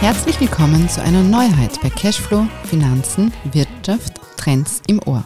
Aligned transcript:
Herzlich 0.00 0.40
willkommen 0.40 0.88
zu 0.88 1.02
einer 1.02 1.22
Neuheit 1.22 1.80
bei 1.82 1.90
Cashflow, 1.90 2.46
Finanzen, 2.64 3.32
Wirtschaft, 3.52 4.14
Trends 4.36 4.80
im 4.86 5.00
Ohr. 5.06 5.24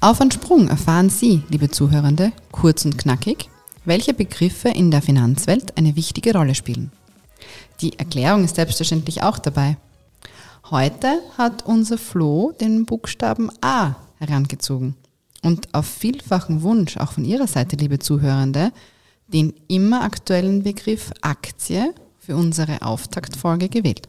Auf 0.00 0.20
einen 0.20 0.30
Sprung 0.30 0.68
erfahren 0.68 1.10
Sie, 1.10 1.42
liebe 1.48 1.70
Zuhörende, 1.70 2.32
kurz 2.50 2.84
und 2.84 2.98
knackig, 2.98 3.48
welche 3.88 4.14
Begriffe 4.14 4.68
in 4.68 4.90
der 4.90 5.02
Finanzwelt 5.02 5.76
eine 5.76 5.96
wichtige 5.96 6.32
Rolle 6.32 6.54
spielen. 6.54 6.92
Die 7.80 7.98
Erklärung 7.98 8.44
ist 8.44 8.56
selbstverständlich 8.56 9.22
auch 9.22 9.38
dabei. 9.38 9.76
Heute 10.70 11.20
hat 11.36 11.64
unser 11.64 11.98
Flo 11.98 12.52
den 12.52 12.84
Buchstaben 12.84 13.50
A 13.60 13.96
herangezogen 14.18 14.94
und 15.42 15.72
auf 15.74 15.86
vielfachen 15.86 16.62
Wunsch 16.62 16.96
auch 16.98 17.12
von 17.12 17.24
Ihrer 17.24 17.46
Seite, 17.46 17.76
liebe 17.76 17.98
Zuhörende, 17.98 18.72
den 19.28 19.54
immer 19.68 20.02
aktuellen 20.02 20.62
Begriff 20.62 21.12
Aktie 21.22 21.94
für 22.18 22.36
unsere 22.36 22.82
Auftaktfolge 22.82 23.68
gewählt. 23.68 24.08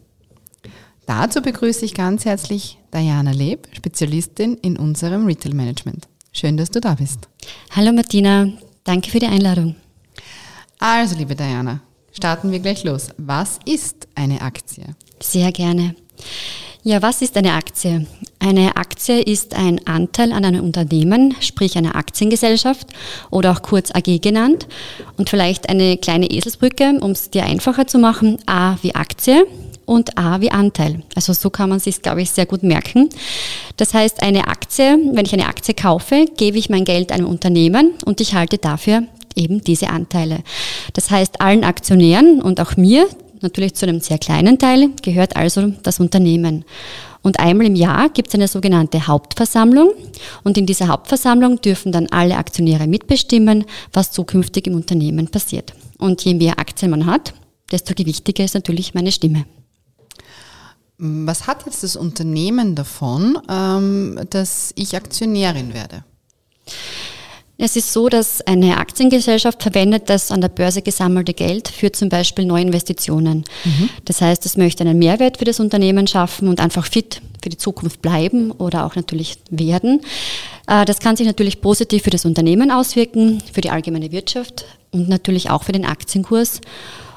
Dazu 1.06 1.42
begrüße 1.42 1.86
ich 1.86 1.94
ganz 1.94 2.26
herzlich 2.26 2.78
Diana 2.94 3.32
Leb, 3.32 3.68
Spezialistin 3.72 4.56
in 4.56 4.78
unserem 4.78 5.26
Retail 5.26 5.54
Management. 5.54 6.08
Schön, 6.32 6.58
dass 6.58 6.70
du 6.70 6.82
da 6.82 6.96
bist. 6.96 7.28
Hallo 7.72 7.92
Martina, 7.92 8.52
danke 8.90 9.12
für 9.12 9.20
die 9.20 9.28
Einladung. 9.28 9.76
Also, 10.80 11.16
liebe 11.16 11.36
Diana, 11.36 11.82
starten 12.12 12.52
wir 12.52 12.60
gleich 12.60 12.84
los. 12.84 13.10
Was 13.18 13.60
ist 13.66 14.08
eine 14.16 14.42
Aktie? 14.42 14.84
Sehr 15.22 15.52
gerne. 15.52 15.96
Ja, 16.82 17.02
was 17.02 17.22
ist 17.22 17.38
eine 17.38 17.54
Aktie? 17.54 18.08
Eine 18.40 18.78
Aktie 18.78 19.22
ist 19.22 19.54
ein 19.54 19.86
Anteil 19.86 20.32
an 20.32 20.44
einem 20.44 20.64
Unternehmen, 20.64 21.36
sprich 21.40 21.78
einer 21.78 21.96
Aktiengesellschaft 21.96 22.88
oder 23.30 23.52
auch 23.52 23.62
kurz 23.62 23.92
AG 23.92 24.22
genannt. 24.22 24.68
Und 25.18 25.30
vielleicht 25.30 25.70
eine 25.70 25.98
kleine 25.98 26.32
Eselsbrücke, 26.32 26.98
um 27.02 27.12
es 27.12 27.30
dir 27.30 27.44
einfacher 27.44 27.86
zu 27.86 28.00
machen. 28.00 28.40
A 28.48 28.78
wie 28.82 28.96
Aktie 28.96 29.46
und 29.90 30.18
A 30.20 30.40
wie 30.40 30.52
Anteil. 30.52 31.02
Also 31.16 31.34
so 31.34 31.50
kann 31.50 31.70
man 31.70 31.80
sich, 31.80 32.02
glaube 32.02 32.22
ich, 32.22 32.30
sehr 32.30 32.46
gut 32.46 32.62
merken. 32.62 33.10
Das 33.76 33.94
heißt, 33.94 34.22
eine 34.22 34.48
Aktie, 34.48 35.00
wenn 35.14 35.26
ich 35.26 35.34
eine 35.34 35.48
Aktie 35.48 35.74
kaufe, 35.74 36.26
gebe 36.38 36.60
ich 36.60 36.70
mein 36.70 36.86
Geld 36.86 37.12
einem 37.12 37.26
Unternehmen 37.26 37.94
und 38.06 38.22
ich 38.22 38.36
halte 38.36 38.60
dafür 38.60 39.04
eben 39.36 39.64
diese 39.64 39.90
Anteile. 39.90 40.44
Das 40.94 41.10
heißt, 41.10 41.42
allen 41.42 41.64
Aktionären 41.64 42.42
und 42.42 42.62
auch 42.62 42.78
mir, 42.78 43.08
natürlich 43.42 43.74
zu 43.74 43.88
einem 43.88 44.00
sehr 44.00 44.20
kleinen 44.20 44.60
Teil, 44.60 44.90
gehört 45.02 45.36
also 45.36 45.74
das 45.82 46.00
Unternehmen. 46.00 46.66
Und 47.22 47.40
einmal 47.40 47.68
im 47.68 47.76
Jahr 47.76 48.10
gibt 48.10 48.30
es 48.30 48.36
eine 48.36 48.48
sogenannte 48.48 49.08
Hauptversammlung. 49.08 49.92
Und 50.44 50.58
in 50.58 50.66
dieser 50.66 50.88
Hauptversammlung 50.88 51.62
dürfen 51.62 51.92
dann 51.92 52.08
alle 52.12 52.38
Aktionäre 52.38 52.88
mitbestimmen, 52.88 53.66
was 53.92 54.12
zukünftig 54.12 54.68
im 54.68 54.76
Unternehmen 54.76 55.28
passiert. 55.28 55.74
Und 55.98 56.24
je 56.24 56.36
mehr 56.36 56.60
Aktien 56.60 56.92
man 56.92 57.06
hat, 57.06 57.34
desto 57.72 57.94
gewichtiger 57.94 58.44
ist 58.44 58.54
natürlich 58.54 58.94
meine 58.94 59.12
Stimme. 59.12 59.46
Was 61.02 61.48
hat 61.48 61.66
jetzt 61.66 61.82
das 61.84 61.96
Unternehmen 61.96 62.76
davon, 62.76 63.40
ähm, 63.50 64.20
dass 64.30 64.74
ich 64.76 64.98
Aktionärin 64.98 65.74
werde? 65.74 66.04
Es 67.58 67.78
ist 67.78 67.94
so, 67.94 68.10
dass 68.10 68.42
eine 68.42 68.78
Aktiengesellschaft 68.78 69.62
verwendet 69.62 70.10
das 70.10 70.30
an 70.32 70.42
der 70.42 70.50
Börse 70.50 70.82
gesammelte 70.82 71.34
Geld 71.34 71.70
für 71.70 71.92
zum 71.92 72.10
Beispiel 72.10 72.46
Neuinvestitionen. 72.46 73.46
Mhm. 73.64 73.90
Das 74.06 74.22
heißt, 74.22 74.46
es 74.46 74.58
möchte 74.58 74.84
einen 74.84 75.00
Mehrwert 75.00 75.38
für 75.38 75.46
das 75.46 75.62
Unternehmen 75.62 76.06
schaffen 76.06 76.50
und 76.50 76.60
einfach 76.60 76.86
fit 76.86 77.22
für 77.42 77.50
die 77.50 77.58
Zukunft 77.58 78.02
bleiben 78.02 78.52
oder 78.52 78.86
auch 78.86 78.96
natürlich 78.96 79.40
werden. 79.50 80.02
Äh, 80.68 80.84
das 80.84 81.00
kann 81.00 81.16
sich 81.16 81.28
natürlich 81.28 81.62
positiv 81.62 82.04
für 82.04 82.10
das 82.10 82.26
Unternehmen 82.26 82.72
auswirken, 82.72 83.42
für 83.54 83.62
die 83.62 83.70
allgemeine 83.72 84.12
Wirtschaft 84.12 84.66
und 84.92 85.08
natürlich 85.08 85.50
auch 85.50 85.64
für 85.64 85.74
den 85.74 85.86
Aktienkurs. 85.86 86.60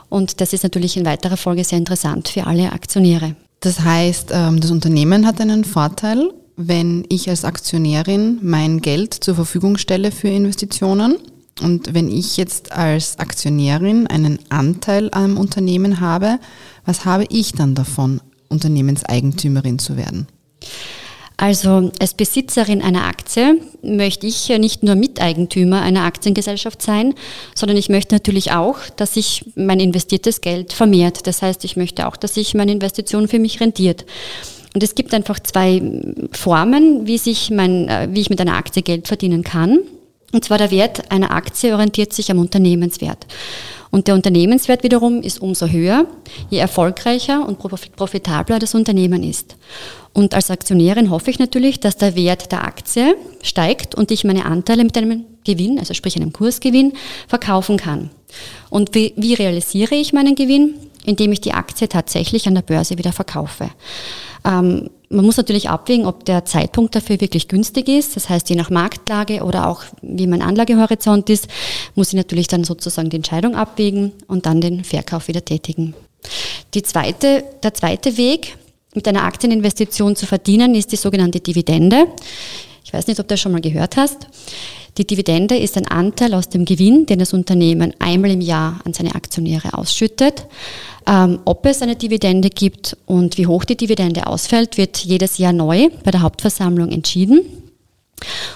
Und 0.09 0.41
das 0.41 0.53
ist 0.53 0.62
natürlich 0.62 0.97
in 0.97 1.04
weiterer 1.04 1.37
Folge 1.37 1.64
sehr 1.64 1.78
interessant 1.78 2.28
für 2.28 2.47
alle 2.47 2.72
Aktionäre. 2.72 3.34
Das 3.62 3.81
heißt, 3.81 4.31
ähm, 4.33 4.61
das 4.61 4.71
Unternehmen 4.71 5.27
hat 5.27 5.41
einen 5.41 5.65
Vorteil 5.65 6.31
wenn 6.56 7.05
ich 7.09 7.28
als 7.28 7.45
Aktionärin 7.45 8.39
mein 8.43 8.81
Geld 8.81 9.15
zur 9.15 9.34
Verfügung 9.34 9.78
stelle 9.78 10.12
für 10.12 10.28
Investitionen. 10.28 11.17
Und 11.61 11.95
wenn 11.95 12.09
ich 12.09 12.37
jetzt 12.37 12.73
als 12.73 13.19
Aktionärin 13.19 14.06
einen 14.06 14.39
Anteil 14.49 15.11
am 15.12 15.37
Unternehmen 15.37 16.00
habe, 16.00 16.39
was 16.84 17.05
habe 17.05 17.27
ich 17.28 17.53
dann 17.53 17.75
davon, 17.75 18.21
Unternehmenseigentümerin 18.49 19.79
zu 19.79 19.97
werden? 19.97 20.27
Also 21.42 21.91
als 21.98 22.14
Besitzerin 22.14 22.82
einer 22.82 23.04
Aktie 23.04 23.56
möchte 23.82 24.28
ich 24.28 24.48
nicht 24.60 24.84
nur 24.84 24.94
Miteigentümer 24.94 25.82
einer 25.82 26.04
Aktiengesellschaft 26.04 26.80
sein, 26.80 27.14
sondern 27.56 27.76
ich 27.76 27.88
möchte 27.88 28.14
natürlich 28.14 28.53
auch, 28.53 28.76
dass 28.94 29.14
sich 29.14 29.44
mein 29.56 29.81
investiertes 29.81 30.41
Geld 30.41 30.72
vermehrt. 30.72 31.26
Das 31.26 31.42
heißt, 31.42 31.64
ich 31.64 31.76
möchte 31.76 32.06
auch, 32.06 32.14
dass 32.14 32.34
sich 32.34 32.54
meine 32.54 32.70
Investition 32.70 33.26
für 33.26 33.41
mich 33.41 33.60
rentiert. 33.60 34.06
Und 34.72 34.84
es 34.84 34.94
gibt 34.94 35.12
einfach 35.14 35.41
zwei 35.41 35.82
Formen, 36.31 37.08
wie, 37.08 37.19
sich 37.19 37.50
mein, 37.50 37.88
äh, 37.88 38.06
wie 38.12 38.20
ich 38.20 38.31
mit 38.31 38.41
einer 38.41 38.54
Aktie 38.54 38.84
Geld 38.84 39.08
verdienen 39.08 39.42
kann. 39.42 39.81
Und 40.32 40.44
zwar 40.44 40.58
der 40.58 40.70
Wert 40.70 41.10
einer 41.10 41.32
Aktie 41.32 41.72
orientiert 41.75 42.12
sich 42.12 42.31
am 42.31 42.38
Unternehmenswert. 42.38 43.26
Und 43.92 44.08
der 44.08 44.14
Unternehmenswert 44.14 44.82
wiederum 44.82 45.20
ist 45.20 45.41
umso 45.41 45.66
höher, 45.66 46.06
je 46.48 46.58
erfolgreicher 46.58 47.47
und 47.47 47.58
profitabler 47.58 48.58
das 48.58 48.75
Unternehmen 48.75 49.22
ist. 49.22 49.56
Und 50.14 50.34
als 50.34 50.50
Aktionärin 50.50 51.10
hoffe 51.10 51.30
ich 51.30 51.38
natürlich, 51.38 51.78
dass 51.78 51.98
der 51.98 52.16
Wert 52.16 52.50
der 52.52 52.64
Aktie 52.64 53.16
steigt 53.42 53.94
und 53.94 54.10
ich 54.10 54.25
meine 54.25 54.47
Anteile 54.47 54.82
mit 54.84 54.97
einem 54.97 55.26
Gewinn, 55.44 55.78
also 55.78 55.92
sprich 55.92 56.16
einem 56.16 56.32
Kursgewinn, 56.32 56.94
verkaufen 57.28 57.76
kann. 57.76 58.08
Und 58.70 58.94
wie, 58.94 59.12
wie 59.16 59.34
realisiere 59.34 59.94
ich 59.94 60.14
meinen 60.14 60.36
Gewinn? 60.36 60.75
Indem 61.04 61.32
ich 61.32 61.42
die 61.42 61.52
Aktie 61.52 61.86
tatsächlich 61.86 62.47
an 62.47 62.54
der 62.54 62.62
Börse 62.62 62.97
wieder 62.97 63.12
verkaufe. 63.12 63.69
Ähm, 64.47 64.88
man 65.12 65.25
muss 65.25 65.37
natürlich 65.37 65.69
abwägen, 65.69 66.06
ob 66.06 66.25
der 66.25 66.45
Zeitpunkt 66.45 66.95
dafür 66.95 67.21
wirklich 67.21 67.49
günstig 67.49 67.89
ist. 67.89 68.17
Das 68.17 68.28
heißt, 68.28 68.49
je 68.49 68.56
nach 68.56 68.71
Marktlage 68.71 69.45
oder 69.45 69.69
auch 69.69 69.84
wie 70.00 70.27
mein 70.27 70.43
Anlagehorizont 70.43 71.31
ist, 71.31 71.49
muss 71.95 72.09
ich 72.09 72.15
natürlich 72.15 72.49
dann 72.49 72.65
sozusagen 72.65 73.11
die 73.11 73.17
Entscheidung 73.17 73.55
abwägen 73.55 74.12
und 74.27 74.47
dann 74.47 74.61
den 74.61 74.84
Verkauf 74.84 75.28
wieder 75.28 75.45
tätigen. 75.45 75.95
Die 76.75 76.83
zweite, 76.83 77.45
der 77.62 77.75
zweite 77.75 78.17
Weg, 78.17 78.56
mit 78.95 79.06
einer 79.09 79.25
Aktieninvestition 79.25 80.17
zu 80.17 80.27
verdienen, 80.27 80.75
ist 80.75 80.93
die 80.93 80.97
sogenannte 80.97 81.41
Dividende. 81.41 82.09
Ich 82.84 82.93
weiß 82.93 83.06
nicht, 83.06 83.21
ob 83.21 83.29
du 83.29 83.33
das 83.33 83.41
schon 83.41 83.53
mal 83.53 83.61
gehört 83.61 83.97
hast. 83.97 84.27
Die 84.99 85.06
Dividende 85.06 85.56
ist 85.56 85.79
ein 85.79 85.89
Anteil 85.89 86.34
aus 86.34 86.50
dem 86.50 86.67
Gewinn, 86.67 87.06
den 87.06 87.19
das 87.19 87.33
Unternehmen 87.33 87.94
einmal 87.99 88.31
im 88.31 88.43
Jahr 88.43 88.81
an 88.84 88.93
seine 88.93 89.15
Aktionäre 89.15 89.73
ausschüttet. 89.73 90.47
Ähm, 91.06 91.40
ob 91.44 91.66
es 91.66 91.82
eine 91.82 91.96
Dividende 91.96 92.50
gibt 92.50 92.96
und 93.06 93.38
wie 93.38 93.46
hoch 93.46 93.64
die 93.64 93.76
Dividende 93.76 94.26
ausfällt, 94.26 94.76
wird 94.76 94.98
jedes 94.98 95.38
Jahr 95.38 95.52
neu 95.52 95.88
bei 96.04 96.10
der 96.10 96.22
Hauptversammlung 96.22 96.90
entschieden. 96.90 97.40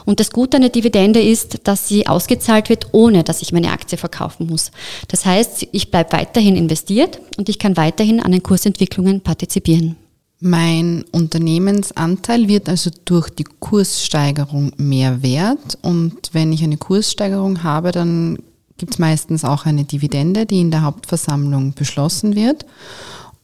Und 0.04 0.20
das 0.20 0.30
Gute 0.30 0.56
an 0.56 0.62
der 0.62 0.70
Dividende 0.70 1.20
ist, 1.20 1.60
dass 1.64 1.88
sie 1.88 2.06
ausgezahlt 2.06 2.68
wird, 2.68 2.88
ohne 2.92 3.24
dass 3.24 3.42
ich 3.42 3.52
meine 3.52 3.72
Aktie 3.72 3.98
verkaufen 3.98 4.46
muss. 4.46 4.70
Das 5.08 5.26
heißt, 5.26 5.66
ich 5.72 5.90
bleibe 5.90 6.12
weiterhin 6.12 6.56
investiert 6.56 7.20
und 7.36 7.48
ich 7.48 7.58
kann 7.58 7.76
weiterhin 7.76 8.20
an 8.20 8.32
den 8.32 8.42
Kursentwicklungen 8.42 9.20
partizipieren. 9.20 9.96
Mein 10.38 11.04
Unternehmensanteil 11.12 12.46
wird 12.46 12.68
also 12.68 12.90
durch 13.06 13.30
die 13.30 13.46
Kurssteigerung 13.58 14.70
mehr 14.76 15.22
wert 15.22 15.78
und 15.80 16.14
wenn 16.32 16.52
ich 16.52 16.62
eine 16.62 16.76
Kurssteigerung 16.76 17.62
habe, 17.62 17.90
dann 17.90 18.38
gibt 18.76 18.94
es 18.94 18.98
meistens 18.98 19.44
auch 19.44 19.66
eine 19.66 19.84
Dividende, 19.84 20.46
die 20.46 20.60
in 20.60 20.70
der 20.70 20.82
Hauptversammlung 20.82 21.72
beschlossen 21.74 22.34
wird. 22.34 22.66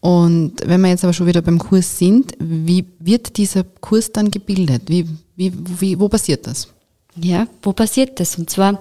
Und 0.00 0.54
wenn 0.64 0.80
wir 0.80 0.88
jetzt 0.88 1.04
aber 1.04 1.12
schon 1.12 1.28
wieder 1.28 1.42
beim 1.42 1.58
Kurs 1.58 1.98
sind, 1.98 2.32
wie 2.38 2.84
wird 2.98 3.36
dieser 3.36 3.62
Kurs 3.62 4.10
dann 4.10 4.30
gebildet? 4.30 4.82
Wie, 4.86 5.08
wie, 5.36 5.52
wie, 5.54 5.98
wo 6.00 6.08
passiert 6.08 6.46
das? 6.46 6.68
Ja, 7.14 7.46
wo 7.62 7.72
passiert 7.72 8.18
das? 8.20 8.38
Und 8.38 8.48
zwar, 8.48 8.80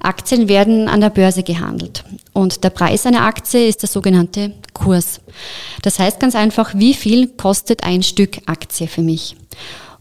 Aktien 0.00 0.48
werden 0.48 0.88
an 0.88 1.00
der 1.00 1.10
Börse 1.10 1.42
gehandelt. 1.42 2.04
Und 2.32 2.62
der 2.62 2.70
Preis 2.70 3.04
einer 3.04 3.22
Aktie 3.22 3.66
ist 3.66 3.82
der 3.82 3.88
sogenannte 3.88 4.54
Kurs. 4.72 5.20
Das 5.82 5.98
heißt 5.98 6.20
ganz 6.20 6.36
einfach, 6.36 6.74
wie 6.76 6.94
viel 6.94 7.28
kostet 7.28 7.82
ein 7.82 8.02
Stück 8.02 8.38
Aktie 8.46 8.86
für 8.86 9.02
mich? 9.02 9.36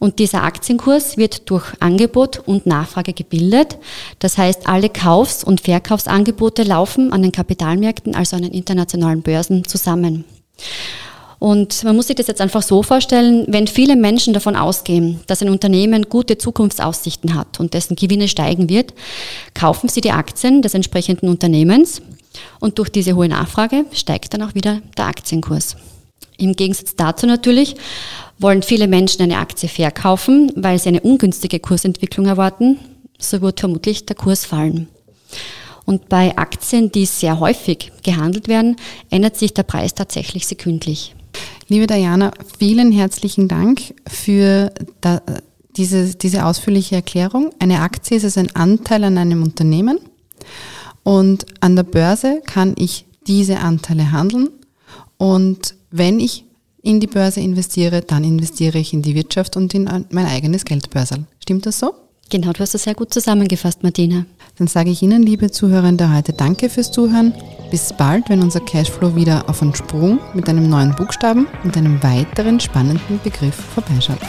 Und 0.03 0.19
dieser 0.19 0.43
Aktienkurs 0.43 1.15
wird 1.15 1.49
durch 1.49 1.63
Angebot 1.79 2.39
und 2.45 2.65
Nachfrage 2.65 3.13
gebildet. 3.13 3.77
Das 4.19 4.37
heißt, 4.37 4.67
alle 4.67 4.89
Kaufs- 4.89 5.45
und 5.45 5.61
Verkaufsangebote 5.61 6.63
laufen 6.63 7.13
an 7.13 7.21
den 7.21 7.31
Kapitalmärkten, 7.31 8.13
also 8.13 8.35
an 8.35 8.41
den 8.41 8.51
internationalen 8.51 9.21
Börsen 9.21 9.63
zusammen. 9.63 10.25
Und 11.39 11.85
man 11.85 11.95
muss 11.95 12.07
sich 12.07 12.17
das 12.17 12.27
jetzt 12.27 12.41
einfach 12.41 12.63
so 12.63 12.83
vorstellen, 12.83 13.45
wenn 13.47 13.65
viele 13.65 13.95
Menschen 13.95 14.33
davon 14.33 14.57
ausgehen, 14.57 15.21
dass 15.27 15.41
ein 15.41 15.47
Unternehmen 15.47 16.09
gute 16.09 16.37
Zukunftsaussichten 16.37 17.33
hat 17.33 17.61
und 17.61 17.73
dessen 17.73 17.95
Gewinne 17.95 18.27
steigen 18.27 18.67
wird, 18.67 18.93
kaufen 19.53 19.87
sie 19.87 20.01
die 20.01 20.11
Aktien 20.11 20.61
des 20.61 20.73
entsprechenden 20.73 21.29
Unternehmens 21.29 22.01
Und 22.59 22.77
durch 22.77 22.89
diese 22.89 23.15
hohe 23.15 23.29
Nachfrage 23.29 23.85
steigt 23.93 24.33
dann 24.33 24.41
auch 24.41 24.53
wieder 24.53 24.81
der 24.97 25.05
Aktienkurs. 25.05 25.77
Im 26.37 26.53
Gegensatz 26.55 26.95
dazu 26.95 27.25
natürlich 27.25 27.75
wollen 28.39 28.63
viele 28.63 28.87
Menschen 28.87 29.21
eine 29.21 29.37
Aktie 29.37 29.69
verkaufen, 29.69 30.51
weil 30.55 30.79
sie 30.79 30.89
eine 30.89 31.01
ungünstige 31.01 31.59
Kursentwicklung 31.59 32.25
erwarten. 32.25 32.79
So 33.19 33.41
wird 33.41 33.59
vermutlich 33.59 34.05
der 34.05 34.15
Kurs 34.15 34.45
fallen. 34.45 34.87
Und 35.85 36.09
bei 36.09 36.37
Aktien, 36.37 36.91
die 36.91 37.05
sehr 37.05 37.39
häufig 37.39 37.91
gehandelt 38.03 38.47
werden, 38.47 38.77
ändert 39.09 39.37
sich 39.37 39.53
der 39.53 39.63
Preis 39.63 39.93
tatsächlich 39.93 40.47
sekündlich. 40.47 41.13
Liebe 41.67 41.87
Diana, 41.87 42.31
vielen 42.57 42.91
herzlichen 42.91 43.47
Dank 43.47 43.93
für 44.07 44.71
da, 45.01 45.21
diese, 45.75 46.15
diese 46.15 46.45
ausführliche 46.45 46.95
Erklärung. 46.95 47.51
Eine 47.59 47.81
Aktie 47.81 48.17
ist 48.17 48.23
also 48.23 48.39
ein 48.39 48.55
Anteil 48.55 49.03
an 49.03 49.17
einem 49.17 49.43
Unternehmen 49.43 49.99
und 51.03 51.45
an 51.59 51.75
der 51.75 51.83
Börse 51.83 52.41
kann 52.45 52.75
ich 52.77 53.05
diese 53.27 53.59
Anteile 53.59 54.11
handeln 54.11 54.49
und 55.17 55.75
wenn 55.95 56.19
ich 56.19 56.43
in 56.81 56.99
die 56.99 57.07
Börse 57.07 57.39
investiere, 57.39 58.01
dann 58.01 58.23
investiere 58.23 58.79
ich 58.79 58.93
in 58.93 59.03
die 59.03 59.13
Wirtschaft 59.13 59.55
und 59.55 59.73
in 59.75 59.87
mein 60.09 60.25
eigenes 60.25 60.65
Geldbörsel. 60.65 61.25
Stimmt 61.39 61.67
das 61.67 61.79
so? 61.79 61.93
Genau, 62.31 62.51
du 62.51 62.59
hast 62.61 62.73
das 62.73 62.83
sehr 62.83 62.95
gut 62.95 63.13
zusammengefasst, 63.13 63.83
Martina. 63.83 64.25
Dann 64.57 64.67
sage 64.67 64.89
ich 64.89 65.03
Ihnen, 65.03 65.21
liebe 65.21 65.51
Zuhörende, 65.51 66.11
heute 66.11 66.33
danke 66.33 66.69
fürs 66.69 66.91
Zuhören. 66.91 67.33
Bis 67.69 67.93
bald, 67.93 68.27
wenn 68.29 68.41
unser 68.41 68.59
Cashflow 68.59 69.15
wieder 69.15 69.47
auf 69.47 69.61
einen 69.61 69.75
Sprung 69.75 70.19
mit 70.33 70.49
einem 70.49 70.67
neuen 70.67 70.95
Buchstaben 70.95 71.47
und 71.63 71.77
einem 71.77 72.01
weiteren 72.01 72.59
spannenden 72.59 73.19
Begriff 73.23 73.55
vorbeischaut. 73.55 74.19